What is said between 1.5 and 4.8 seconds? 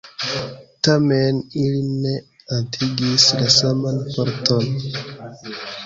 ili ne atingis la saman forton.